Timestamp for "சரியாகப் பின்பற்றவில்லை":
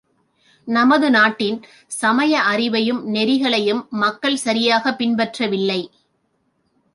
4.35-5.87